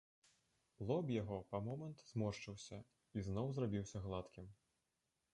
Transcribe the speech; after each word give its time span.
Лоб 0.91 1.11
яго 1.15 1.35
па 1.51 1.59
момант 1.67 1.99
зморшчыўся 2.11 2.79
і 3.19 3.25
зноў 3.27 3.51
зрабіўся 3.57 4.01
гладкім. 4.07 4.49